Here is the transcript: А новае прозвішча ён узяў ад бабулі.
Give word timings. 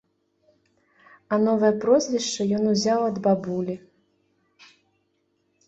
А 1.31 1.39
новае 1.47 1.71
прозвішча 1.83 2.41
ён 2.61 2.67
узяў 2.73 2.99
ад 3.11 3.17
бабулі. 3.29 3.75